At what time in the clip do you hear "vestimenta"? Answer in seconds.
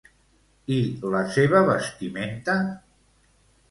1.71-2.61